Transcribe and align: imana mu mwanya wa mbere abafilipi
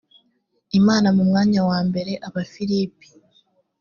imana 0.79 1.07
mu 1.15 1.23
mwanya 1.29 1.61
wa 1.69 1.79
mbere 1.87 2.13
abafilipi 2.27 3.07